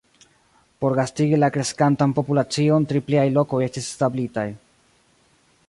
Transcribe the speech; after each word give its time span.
Por 0.83 0.95
gastigi 0.99 1.39
la 1.41 1.49
kreskantan 1.57 2.15
populacion 2.19 2.89
tri 2.93 3.03
pliaj 3.11 3.29
lokoj 3.37 3.63
estis 3.67 3.93
establitaj. 3.93 4.47